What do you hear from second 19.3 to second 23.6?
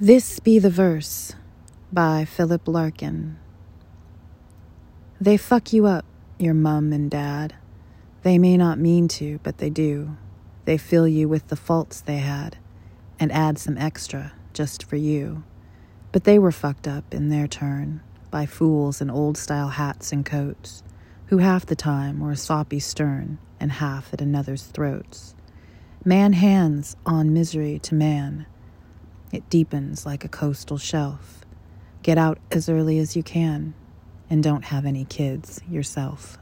style hats and coats who half the time were soppy stern